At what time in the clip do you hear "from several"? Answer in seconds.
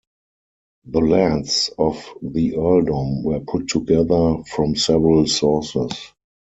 4.47-5.27